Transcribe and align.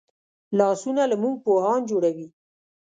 لاسونه 0.57 1.03
له 1.11 1.15
موږ 1.21 1.35
پوهان 1.45 1.81
جوړوي 1.89 2.27